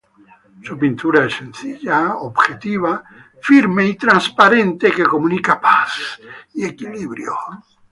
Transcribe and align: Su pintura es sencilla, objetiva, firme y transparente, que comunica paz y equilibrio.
Su 0.63 0.79
pintura 0.79 1.27
es 1.27 1.35
sencilla, 1.35 2.15
objetiva, 2.15 3.03
firme 3.39 3.85
y 3.85 3.95
transparente, 3.95 4.91
que 4.91 5.03
comunica 5.03 5.61
paz 5.61 6.19
y 6.55 6.65
equilibrio. 6.65 7.33